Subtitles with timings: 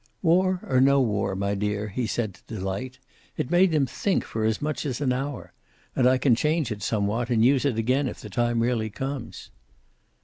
[0.23, 2.97] "War or no war, my dear," he said to Delight,
[3.37, 5.53] "it made them think for as much as an hour.
[5.95, 9.51] And I can change it somewhat, and use it again, if the time really comes."